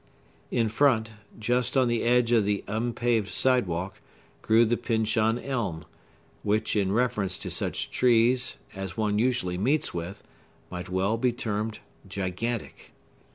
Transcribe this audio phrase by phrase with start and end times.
[0.49, 4.01] In front, just on the edge of the unpaved sidewalk,
[4.41, 5.85] grew the Pyncheon Elm,
[6.41, 10.23] which, in reference to such trees as one usually meets with,
[10.71, 11.77] might well be termed
[12.09, 12.93] gigantic.